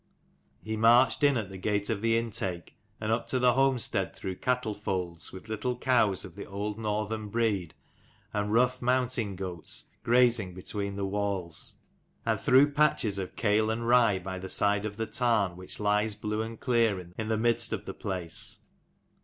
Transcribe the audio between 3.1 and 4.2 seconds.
up to the homestead